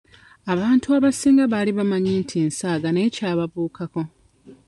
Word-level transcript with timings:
Abantu 0.53 0.87
abasinga 0.97 1.43
baali 1.51 1.71
bamanyi 1.77 2.11
nti 2.23 2.37
nsaaga 2.47 2.87
naye 2.91 3.07
kyababuukako. 3.15 4.01